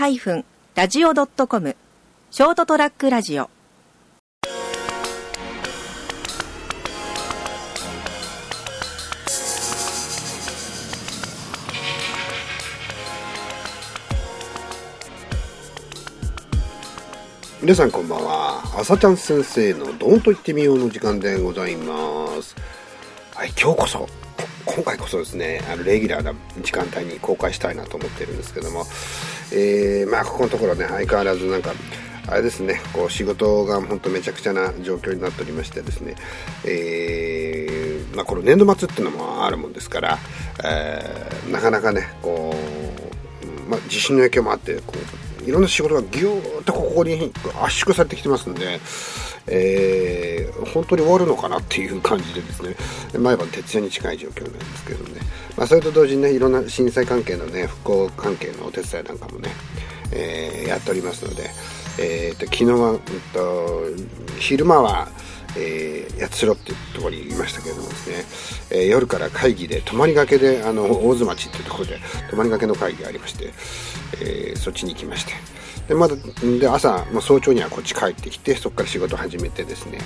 [0.00, 1.76] ST-radio.com
[2.30, 3.50] ショートトラックラジオ。
[17.60, 18.62] 皆さんこんばんは。
[18.78, 22.56] 朝ちゃん先生の「どんと言ってみよう」の時間でございます。
[23.34, 24.08] はい今日こそ
[24.64, 28.86] 今回こそですねあのレギュラーな時間帯に公開したいなと思ってるんですけども。
[29.52, 31.72] えー、まあここのところね相変わらずなんか
[32.26, 36.14] あれですねこう仕事が本当めちゃくちゃな状況になっておりましてですね、
[36.64, 40.18] えーまあ、この年度末っていうのもあるもんですから、
[40.64, 42.54] えー、なかなかねこ
[43.66, 48.78] う、まあ、地震の影響もあってこういろんな仕事がぎゅーっとここに圧縮されてきてますんで、
[49.46, 52.74] えー、本当に終わるのかなっていう感じでですね、
[53.18, 55.20] 毎晩徹夜に近い状況なんですけどね、
[55.56, 59.50] まあ、それと同時にね、いろんな震災関係のね、復興関係のお手伝いなんかもね、
[60.12, 61.50] えー、やっておりますので、
[61.98, 62.98] えーと、昨日は、うん
[63.32, 63.82] と、
[64.38, 65.08] 昼間は、
[65.56, 68.10] えー、八代っていうところにいましたけれどもです
[68.70, 71.98] ね、えー、夜から会議で泊まりがけであの大津町っていうところで
[72.30, 73.52] 泊まりがけの会議がありまして、
[74.22, 75.32] えー、そっちに行きまして
[75.90, 79.98] でまだで朝、まあ、早朝にはこっち帰ってきてそこから仕事始めてですね、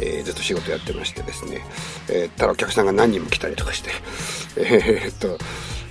[0.00, 1.62] えー、ずっと仕事やってましてですね、
[2.08, 3.90] えー、ただお客さんが何人も来たりとかして
[4.56, 5.36] え、っと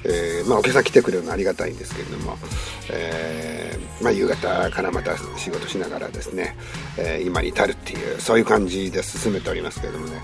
[0.06, 2.38] えー、まあ、お客さん来てくれるのはありがたいんですけれども、
[2.92, 6.56] えー、まあ、夕方からまた仕事しながらですね、
[6.98, 10.22] えー、今に至るっていうそういう感じで進めておりますけれどもね。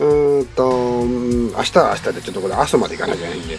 [0.00, 3.58] うんと明日は明日でちょっとこれ朝まで行かなきゃいけないんで、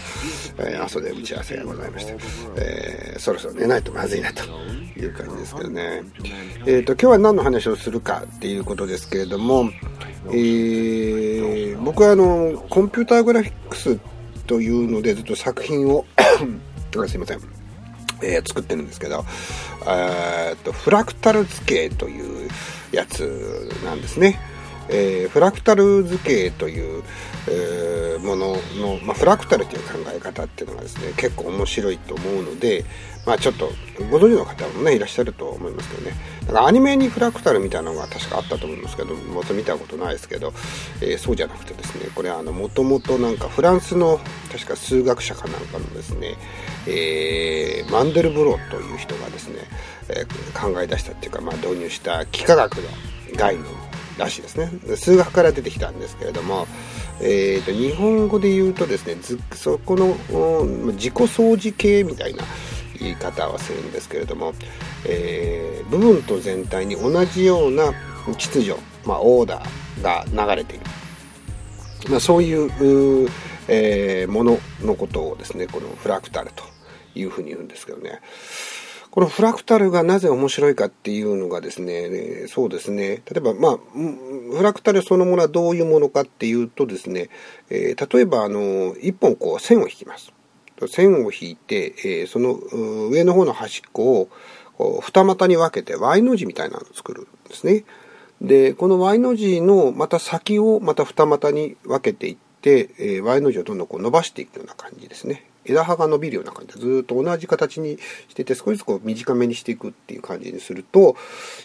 [0.58, 2.16] えー、朝で打ち合わせがございまして、
[2.56, 4.44] えそろそろ寝ないとまずいなと
[4.98, 6.02] いう感じですけどね
[6.66, 9.70] えっ、と今日は何の話をするかっていうことですけれども
[10.26, 13.98] えー、僕はあのコンピューターグラフィックス
[14.46, 16.04] というのでずっと作品を
[17.06, 17.40] すいません、
[18.22, 19.24] えー、作ってるんですけど、
[19.86, 22.50] えとフラクタル図形という
[22.92, 24.49] やつなんですね。
[24.92, 27.02] えー、フラクタル図形という、
[27.48, 32.84] えー、ものの、まあ、フラクタルという考え方っていうのがですね結構面白いと思うので、
[33.26, 33.70] まあ、ちょっと
[34.10, 36.16] ご存知の方もねいらっしゃると思いますけどね。
[36.46, 40.52] だからアニメにフラクタルみたいなのが確かあったと思いますけどもと見たことないですけど、
[41.00, 44.18] えー、そうじゃなくてですねこれはもともとなんかフランスの
[44.50, 46.36] 確か数学者かなんかのですね、
[46.88, 49.58] えー、マンデルブロという人がですね、
[50.08, 52.82] えー、考え出したっていうか、まあ、導入した幾何学の
[53.36, 53.89] 概念
[54.20, 54.70] らしいですね。
[54.96, 56.66] 数学から出てきたんですけれども、
[57.20, 59.16] えーと、日本語で言うとですね
[59.54, 60.14] そこの
[60.92, 62.44] 自己相似形みたいな
[62.98, 64.54] 言い方はするんですけれども、
[65.06, 67.92] えー、部分と全体に同じような
[68.36, 70.84] 秩序、まあ、オーダーが流れている、
[72.10, 73.28] まあ、そういう、
[73.68, 76.64] えー、もののことをですねこのフラクタルと
[77.14, 78.20] いうふうに言うんですけどね。
[79.10, 83.78] このフラクタルがなぜ面白いかっていうのがですね、そうですね、例えば、まあ、
[84.56, 87.28] フラクタルそのものはどういうものかっていうとですね、
[87.70, 90.32] えー、例えば、あの、一本こう線を引きます。
[90.88, 94.28] 線を引いて、えー、その上の方の端っこ
[94.78, 97.84] を二股に分けて Y の字みたいなのを作るんですね。
[98.40, 105.49] で、この Y の字のまた先をまた二股に分けていって、えー、Y の字をどんどんこう伸ばしていくような感じですね。
[105.64, 107.98] 枝葉が伸びるような感じでずっと同じ形に
[108.28, 111.16] してて少しずつこう短めにしていくっていう感じにすると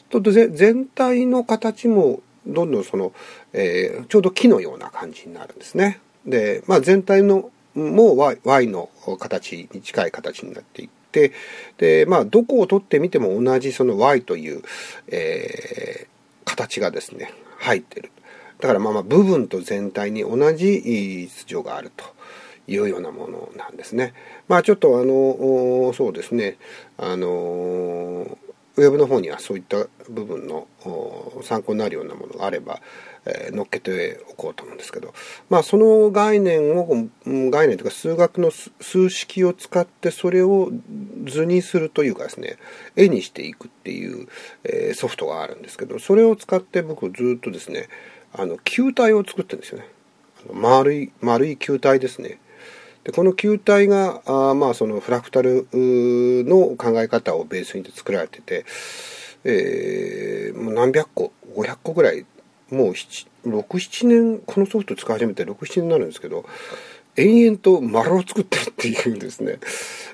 [0.09, 3.13] と全体の形もどんどんその、
[3.53, 5.99] えー、ちょうど木のような感じになるんですね。
[6.25, 8.89] で、まあ、全体のも y, y の
[9.19, 11.33] 形に近い形になっていって、
[11.77, 14.61] で、まあ、どこを取ってみても同じその y という、
[15.07, 16.07] えー、
[16.45, 18.11] 形がですね、入ってる。
[18.59, 20.81] だからまあまあ部分と全体に同じ
[21.27, 22.14] 秩序があると。
[22.67, 24.13] いうようなものなんですね。
[24.47, 26.57] まあちょっとあのそうですね。
[26.97, 28.37] あの
[28.77, 30.67] ウェブの方にはそういった部分の
[31.43, 32.81] 参考になるようなものがあれば、
[33.25, 35.13] えー、載っけておこうと思うんですけど、
[35.49, 40.71] まあ、その概念を概念というか数学の数式を使ってそれを
[41.25, 42.57] 図にするというかですね
[42.97, 44.27] 絵にしていくっていう、
[44.65, 47.87] えー、ソフトがあるんですけどそれを使って僕ずっとですね
[48.33, 49.87] あの球体を作ってるんですよね。
[50.53, 52.39] 丸い丸い球体ですね。
[53.05, 58.65] でこの球体があまあそのフラクタルの考え方をベースに作られてて、
[59.43, 62.25] えー、もう何百個500個ぐらい
[62.71, 66.45] もう67年このソフト使い始めて67年になるんですけど
[67.17, 69.59] 延々と丸を作ってるっていうですね、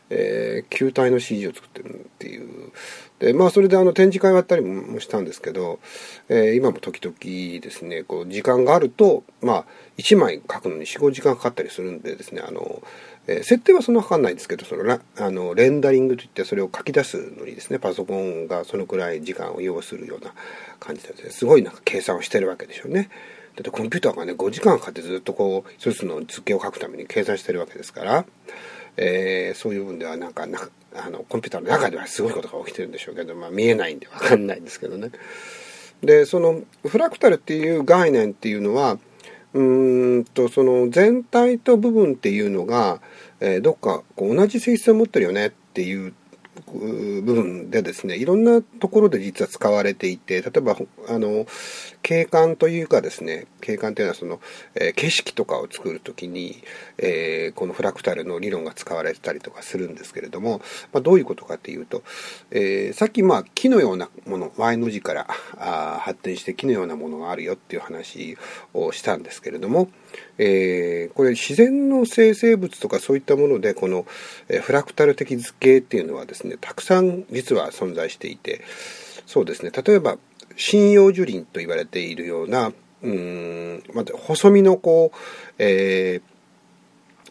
[0.10, 2.72] えー、球体の CG を作ってるっていう。
[3.20, 5.80] でまあそれであの展示会をやったりもしたんですけど、
[6.28, 7.16] えー、今も時々
[7.62, 9.66] ですねこう時間があるとまあ
[10.00, 12.82] 1枚書くのに45時間かかったりするんでですねあの、
[13.28, 20.34] えー、設定はそんなかかんないんですけどそのあのレンダリングといってそれを書き出すのにですねパソコンがそのくらい時間を要するような
[20.80, 23.10] 感じで、ね、すごいなんか計算をしてるわけでしょうね。
[23.56, 28.26] だってコンピューターがね5時間かかってずっとこう一つの図形を書くために計算してるわけですから、
[28.98, 35.12] えー、そういう分ではなんかなあのコンピューターの中ではすごいことが起きてるんでしょうけど、まあ、見えないんで分かんないんですけどね。
[36.02, 38.98] でそのフラクタルっていう概念っていうのは
[39.54, 39.62] う
[40.20, 43.02] んとその全体と部分っていうのが、
[43.40, 46.14] えー、どっかこう同じ性質を持ってるよねっていう
[46.74, 50.78] 部分でですねいろんなところで実は使われていて例えば
[51.10, 51.46] あの
[52.12, 54.42] 景観というかですね景観というのはその、
[54.76, 56.62] えー、景色とかを作る時に、
[56.98, 60.60] えー、このフラクタルの理論が使われてたりとかするんですけれども、
[60.92, 62.04] まあ、どういうことかっていうと、
[62.52, 65.28] えー、さっきまあ木のようなもの Y の字から
[65.58, 68.38] あ発展して木のようなものがあるよっていう話
[68.74, 69.88] をしたんですけれども、
[70.38, 74.06] えー、これ自然の生成物とかそういったものでこの、
[74.50, 78.66] えフラクタル的図形っていうのはですねたくさん実は存在していて
[79.26, 80.18] そうですね例えば
[80.58, 82.72] 針葉樹林と言われているような
[83.04, 85.18] うんまた細身のこう、
[85.58, 86.22] え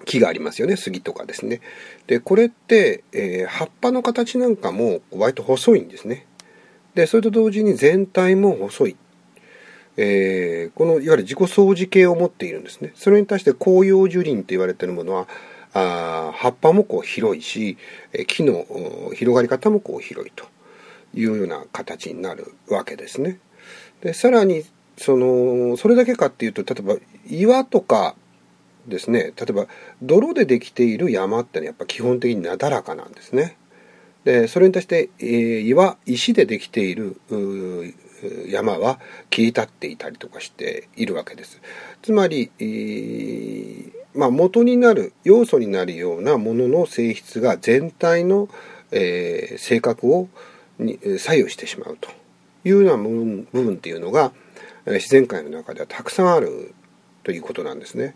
[0.00, 0.76] ー、木がありますよね。
[0.76, 1.60] 杉とかですね。
[2.06, 6.26] でこれって、えー、葉っぱの形なんかも割と細いんですね。
[6.94, 8.96] でそれと同時に全体も細い。
[9.96, 12.92] えー、このいわゆる自己相似形を持っているんですね。
[12.96, 15.28] それに対して紅葉樹林と言われているものは
[15.72, 17.76] あ葉っぱもこう広いし
[18.26, 18.64] 木の
[19.14, 20.46] 広がり方もこう広いと。
[21.14, 23.38] いうような形になるわけですね。
[24.02, 24.64] でさらに
[24.96, 28.14] そのそれだけかっていうと例えば岩とか
[28.86, 29.66] ですね例えば
[30.02, 33.56] 泥でできている山ってのはやっぱ基本的になだらかなんですね。
[34.24, 37.18] でそれに対して、えー、岩石でできている
[38.48, 41.60] 山は切り立っていたりとかしているわけです。
[42.02, 48.48] つまり、えー、まあ、元になる要素になるようなものの性質が全体の、
[48.90, 50.28] えー、性格を
[50.80, 52.10] に左右してしまうと
[52.64, 54.32] いうような部分部分っていうのが
[54.86, 56.74] 自然界の中ではたくさんある
[57.22, 58.14] ということなんですね。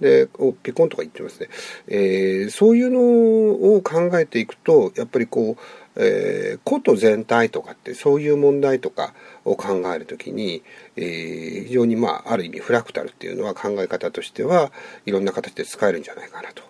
[0.00, 0.28] で
[0.62, 1.48] ピコンとか言ってますね、
[1.88, 5.62] えー、そういうのを考えていくとやっぱりこう
[5.96, 9.14] えー、こと全体とかってそういう問題とか
[9.44, 10.62] を考えるときに、
[10.96, 14.70] えー、非常にまあある意味フラクタルっていうのは考え方としては
[15.06, 16.62] いろんな形で使えるんじゃないかなと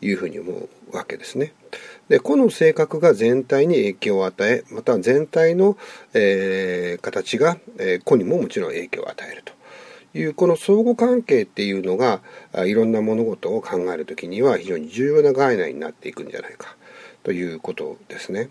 [0.00, 1.52] いうふうに思うわけですね。
[2.08, 5.76] で個の性格が全体に影響を与えまた全体の、
[6.12, 9.52] えー、形が、えー、個にももちろん影響を与えると。
[10.12, 12.20] いうこの相互関係っていうのが
[12.66, 16.74] いろんな物事を考えるときには非常に重要な概念になっていくんじゃないか
[17.22, 18.48] ということですね。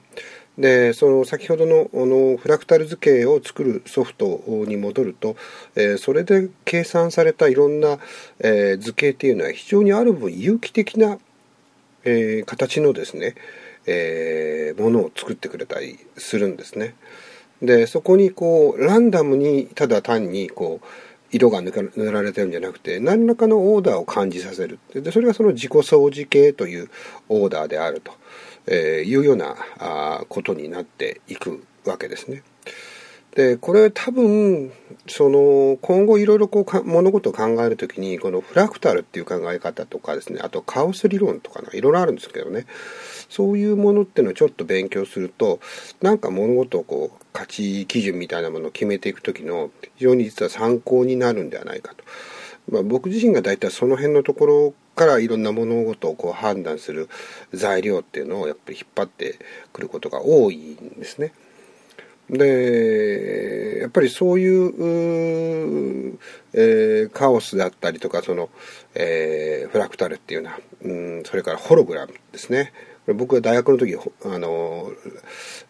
[0.57, 5.38] でその先ほどのあのフラクタル図形を作るソフトに戻ると、
[5.75, 7.98] えー、それで計算されたいろんな、
[8.40, 11.18] えー、図形っていうのは非常にある分有機的な、
[12.04, 13.36] えー、形のですね、
[13.86, 16.96] えものを作ってくれたりするんですね。
[17.62, 20.86] でそこにこうランダムにただ単にこう
[21.31, 26.90] 色が塗られてるんじゃなくて何らかのオーダーを感じさせるでそれがその自己相似形という
[27.28, 28.13] オーダーであると。
[28.70, 32.44] え、いうようなあことになっていくわけですね。
[33.36, 34.71] でこれ多分
[35.07, 42.65] その今後いろいろこう物事を考える時にこのフラクタルっていう考え方とかですねあとカオス理論とかいろいろあるんですけどね
[43.29, 45.59] そういうものっていうのをちょっと勉強すると
[46.01, 52.03] なんか物事をこう価値基準みたいなものを決めていく時の非常に実は参考になるんではないかと。
[52.71, 57.09] まあ、僕自身が大体その辺のところからいろんな物事をこう判断する
[57.53, 59.39] 材料っていうのをやっぱり引っ張って
[59.74, 61.31] くることが多いんですね。
[62.29, 66.17] でやっぱりそういう
[66.53, 68.50] えー、カオスだったりとかその、
[68.95, 72.74] えー、フラクタルっていうような、うん、それからホログラムですね。
[73.15, 74.91] 僕は大学の時あの、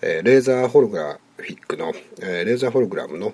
[0.01, 3.33] えー、レーザーホログラフィックの、えー、レーザーホログラムの、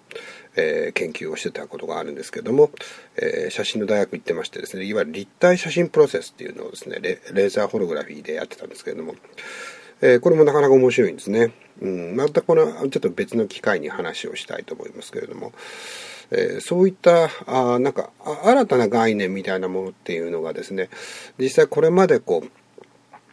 [0.56, 2.70] えー、研究をしてたことがあるんですけども、
[3.18, 9.16] えー、写真の大学行ってましてですねいわゆる立体写真プロセスっていうのをですねレーザーホログラフィーでやってたんですけれども、
[10.02, 15.54] えー、これもなかなか面白いんですね、うん、またこのちょっと別の機会に話をしたいと思いますけれども、
[16.32, 18.10] えー、そういったあなんか
[18.44, 20.90] 新たな概念みたいなものっていうのがですね
[21.40, 22.52] 実際これまでこう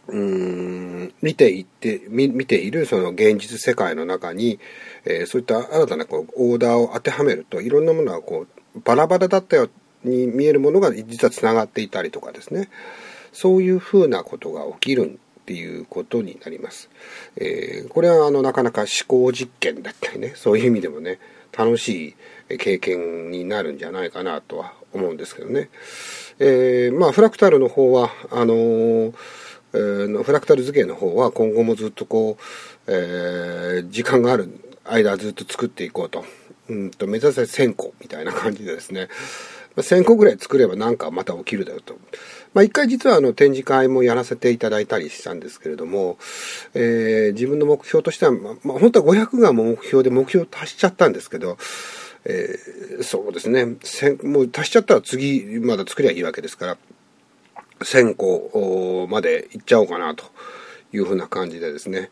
[0.07, 4.59] うん見ていって見見ているその現実世界の中に、
[5.05, 9.69] えー、そういった新たなこうオーダーを当てはめるといろんなものがこうバラバラだったよ
[10.03, 12.69] に見えるものが実はつながっていたりとかですね。
[13.33, 16.89] そういうふうなことが起きるんっていうことになります。
[17.35, 21.19] えー、これはあのなかなか思考実験だったりね、 そういう意味でもね、
[21.55, 22.15] 楽し
[22.49, 25.69] い経験になるんじゃないかなとは思うんですけどね。
[26.39, 29.13] えー、まあフラクタルの方は、あのー
[29.75, 32.43] え、フラクタル図形の方は今後もずっとこう、
[32.87, 34.49] えー、時間がある
[34.85, 36.23] 間ずっと作っていこうと。
[36.69, 39.09] うんと目指せ1000個みたいな感じでですね。
[39.77, 41.95] 1000個ぐらい作ればなんかまた起きるだろうと。
[42.53, 46.17] まあ一回実はあの展示会もやらせていただいたりしたんですけれども、
[46.75, 51.57] えー、自分の目標としては、まあ、本当は500が目標で目標達しちゃったんですけど、
[52.25, 53.65] えー、そうですね、
[54.23, 56.77] もう足しちゃったら次まだ作りゃいいわけですから、
[57.79, 60.25] 1000個までいっちゃおうかなと
[60.93, 62.11] いうふうな感じでですね、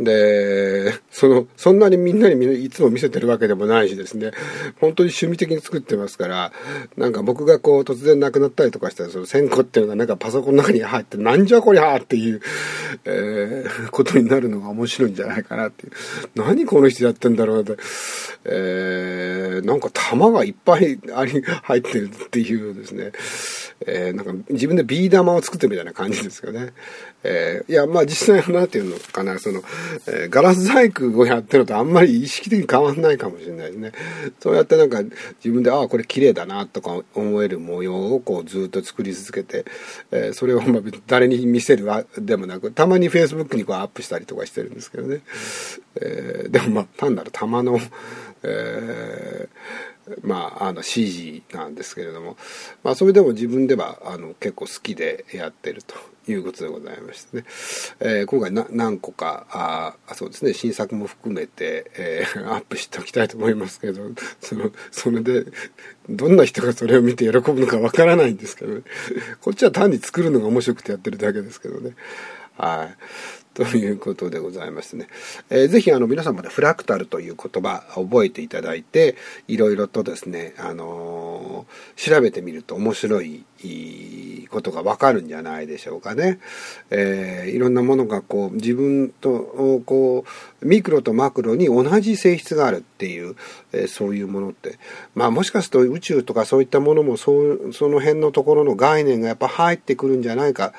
[0.00, 4.32] で、その、そんなにみんなにいつも見せてるわけでもないしですね、
[4.80, 6.52] 本当に趣味的に作ってますから、
[6.96, 12.40] なんか僕がこう突然亡くなったりとかしたら、その1000個っていうのがなんかパソコンの中に入って、なんじゃこりゃっていう、
[13.04, 15.92] えー、ことになるのが面白いんじゃないかなっていう。
[16.36, 17.76] 何この人やってんだろうって、
[18.44, 23.12] えー、なんか玉がいっぱいあり、入ってるっていうですね、
[23.86, 26.72] えー、なんか自分でビー玉を作ってるみたいな感じですよね。
[27.24, 29.62] えー、いや、まあ実際はなんていうのかな、その、
[30.06, 33.92] えー、ガラス細工をやってるとあんまり意識的に変わんないかもしれないですね。
[34.40, 39.64] そうやってなんか自分で、ああ、これ綺麗だなとか思える模様をこうずっと作り続けて、
[40.10, 45.20] えー、それをまあ誰に見せるわでもなく、たまに Facebook にこうアップしたりとかしてるんですけどね。
[46.00, 47.78] えー、でもまあ単なる玉の、
[48.42, 49.91] えー
[50.22, 52.36] まあ、あの CG なんですけれども、
[52.82, 55.94] まあ、それでも自分ではあの結構好きでやってると
[56.30, 57.44] いうことでございましてね、
[58.00, 64.02] えー、今回何個かあそうですね新作も含めて、えー、アップしておきたいと思いますけど
[64.40, 65.46] そのそれで
[66.08, 68.82] どんな人がそれを見て喜ぶのかわからないんですけど、ね、
[69.40, 71.92] こっちは単に作るのが面白くてやってるだけですけどね。
[72.58, 72.96] はい。
[73.54, 75.08] ということでございますね。
[75.50, 79.16] えー、ぜひあの皆様でフラクタルという言葉覚えていただいて、
[79.46, 83.44] いろいろとですね、あのー、調べてみると面白い
[84.50, 86.38] ことがわかるんじゃないでしょうかね。
[86.90, 90.24] えー、いろんなものがこう自分とこ
[90.62, 93.36] うミクロとマクロに同じ性質があるっていう、
[93.72, 94.78] えー、そういうものって、
[95.14, 100.72] まあもしかすると宇宙とかそういったものもそうその辺のところの概念がやっぱ入ってくるんじゃないか。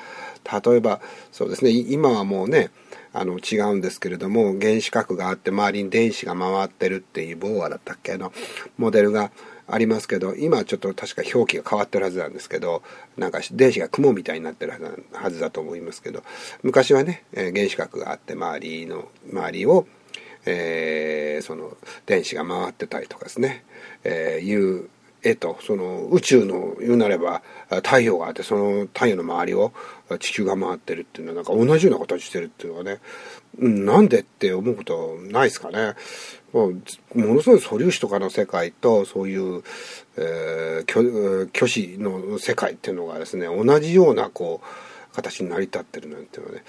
[0.44, 1.00] 例えば
[1.32, 2.70] そうですね今はもうね
[3.12, 8.16] あの違うんですけれども原子核があって周りに電子が回ってるっていうボーアだったっけ？
[8.16, 8.32] の
[8.76, 9.30] モデルが
[9.66, 12.82] ありますけど今ちょっと確か表記が変わってるはずなんですけど
[13.16, 14.72] なんか電子が雲みたいになってる
[15.12, 16.22] はずだと思いますけど
[16.62, 19.86] 昔はね、え原子核があって周りの周りを、
[20.44, 23.64] えー、その電子が回ってたりとかですね、
[24.02, 24.90] えー、いう
[25.24, 29.72] 絵とその宇宙の言うなれば太陽があってその太陽の周りを
[30.20, 33.00] 地球が回ってるっていうのはなんか同じような形してるっていうのはね、
[33.58, 35.94] うん、なんでって思うことないですかね。
[36.52, 36.70] も
[37.14, 39.64] のすごい素粒子とかの世界とそういう、
[40.16, 44.66] えー、虚子の世界っていうのがですね同じようなこう
[45.14, 46.64] 形に成り立ってるなんていうのはね、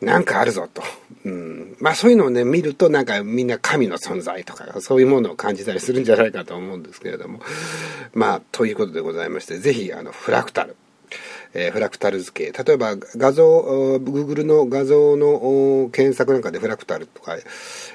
[0.00, 0.82] なんかあるぞと。
[1.24, 1.76] うん。
[1.80, 7.40] まあそういうのをね、見るとなんかみんな神の存在とか、そういうものを感じたりするんじゃないかと思うんですけれども。
[8.14, 10.76] まあ、ということでございまして、ぜひ、あの、フラクタル。
[11.54, 12.52] えー、フラクタル図形。
[12.52, 17.36] 例えば画像 Google の画像の検索なんかでフラクタルとか、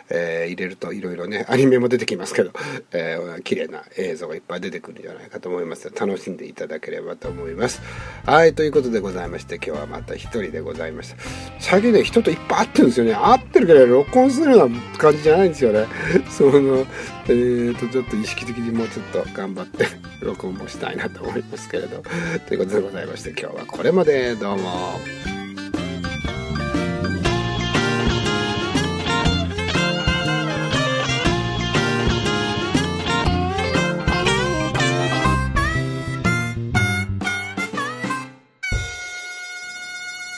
[0.10, 2.52] えー、入れるといろいろねアニメも出てきますけど、
[2.92, 5.92] えー、綺麗な映像がいっぱい出てくるんじゃないかと思います。
[5.94, 7.82] 楽しんでいただければと思います。
[8.26, 11.18] はいということでございまして今日はまた一人でございました。
[11.60, 13.14] 最近ね人といっぱい会ってるんですよね。
[13.14, 15.88] 会ってるけど録音するような感じじゃないんですよね。
[16.30, 16.86] その
[17.26, 20.13] えーとちょっと意識的にもうちょっと頑張って。
[20.24, 22.04] 録音もしたいなと思いますけれど。
[22.48, 24.36] ということでございまして今日はこれまで。
[24.36, 25.00] どうも。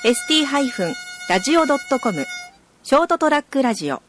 [0.06, 2.27] st-radio.com
[2.84, 4.04] ショートトラックラジオ。